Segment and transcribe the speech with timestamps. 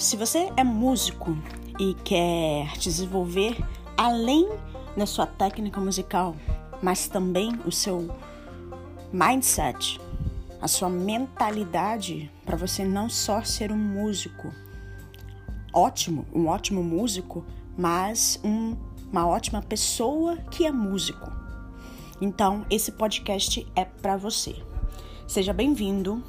[0.00, 1.36] Se você é músico
[1.78, 3.62] e quer desenvolver
[3.98, 4.48] além
[4.96, 6.34] da sua técnica musical,
[6.82, 8.08] mas também o seu
[9.12, 10.00] mindset,
[10.58, 14.50] a sua mentalidade para você não só ser um músico
[15.70, 17.44] ótimo, um ótimo músico,
[17.76, 18.74] mas um,
[19.12, 21.30] uma ótima pessoa que é músico.
[22.22, 24.56] Então, esse podcast é para você.
[25.28, 26.24] Seja bem-vindo